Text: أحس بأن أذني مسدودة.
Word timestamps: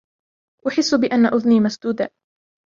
أحس 0.67 0.95
بأن 0.95 1.25
أذني 1.25 1.59
مسدودة. 1.59 2.09